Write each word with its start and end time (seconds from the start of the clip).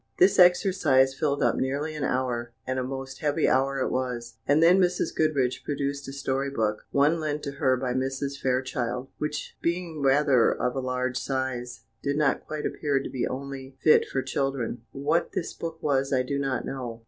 This 0.17 0.39
exercise 0.39 1.13
filled 1.13 1.43
up 1.43 1.57
nearly 1.57 1.93
an 1.93 2.03
hour, 2.03 2.53
and 2.65 2.79
a 2.79 2.83
most 2.83 3.19
heavy 3.19 3.47
hour 3.47 3.79
it 3.79 3.91
was: 3.91 4.37
and 4.47 4.63
then 4.63 4.79
Mrs. 4.81 5.13
Goodriche 5.15 5.63
produced 5.63 6.07
a 6.07 6.11
story 6.11 6.49
book 6.49 6.87
one 6.89 7.19
lent 7.19 7.43
to 7.43 7.51
her 7.51 7.77
by 7.77 7.93
Mrs. 7.93 8.41
Fairchild 8.41 9.09
which, 9.19 9.55
being 9.61 10.01
rather 10.01 10.51
of 10.51 10.75
a 10.75 10.79
large 10.79 11.17
size, 11.19 11.81
did 12.01 12.17
not 12.17 12.47
quite 12.47 12.65
appear 12.65 12.97
to 12.99 13.11
be 13.11 13.27
only 13.27 13.77
fit 13.83 14.07
for 14.07 14.23
children; 14.23 14.81
what 14.91 15.33
this 15.33 15.53
book 15.53 15.77
was 15.83 16.11
I 16.11 16.23
do 16.23 16.39
not 16.39 16.65
know. 16.65 16.99